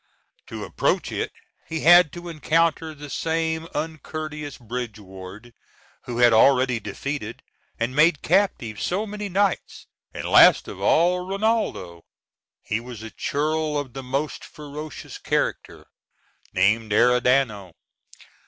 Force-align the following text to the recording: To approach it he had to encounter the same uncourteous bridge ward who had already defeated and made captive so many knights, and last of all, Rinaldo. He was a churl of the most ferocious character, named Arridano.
To 0.47 0.63
approach 0.65 1.11
it 1.11 1.31
he 1.67 1.81
had 1.81 2.11
to 2.13 2.27
encounter 2.27 2.95
the 2.95 3.07
same 3.07 3.67
uncourteous 3.75 4.57
bridge 4.57 4.97
ward 4.97 5.53
who 6.05 6.17
had 6.17 6.33
already 6.33 6.79
defeated 6.79 7.43
and 7.79 7.95
made 7.95 8.23
captive 8.23 8.81
so 8.81 9.05
many 9.05 9.29
knights, 9.29 9.85
and 10.11 10.25
last 10.25 10.67
of 10.67 10.81
all, 10.81 11.23
Rinaldo. 11.27 12.01
He 12.63 12.79
was 12.79 13.03
a 13.03 13.11
churl 13.11 13.77
of 13.77 13.93
the 13.93 14.01
most 14.01 14.43
ferocious 14.43 15.19
character, 15.19 15.85
named 16.51 16.91
Arridano. 16.93 17.73